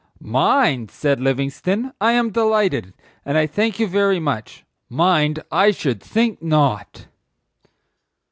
[0.23, 4.65] "Mind!" said Livingstone, "I am delighted; and I thank you very much.
[4.89, 5.43] Mind?
[5.51, 7.05] I should think not!"